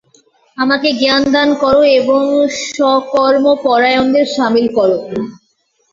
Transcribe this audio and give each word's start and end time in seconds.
আমাকে 0.57 0.89
জ্ঞান 0.99 1.23
দান 1.33 1.49
কর 1.61 1.77
এবং 1.99 2.21
সকর্মপরায়ণদের 2.71 4.25
শামিল 4.35 4.67
কর। 4.77 4.89